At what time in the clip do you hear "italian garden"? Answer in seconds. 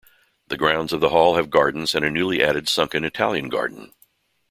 3.03-3.93